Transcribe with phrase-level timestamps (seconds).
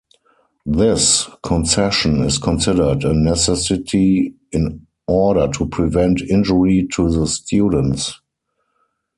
[0.65, 8.19] This concession is considered a necessity in order to prevent injury to the students.